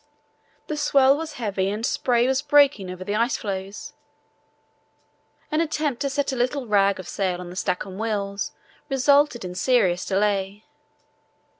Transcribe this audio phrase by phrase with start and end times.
[0.65, 3.93] The swell was heavy and spray was breaking over the ice floes.
[5.51, 8.51] An attempt to set a little rag of sail on the Stancomb Wills
[8.89, 10.65] resulted in serious delay.